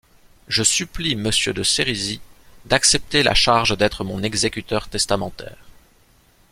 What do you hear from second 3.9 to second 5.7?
mon exécuteur testamentaire.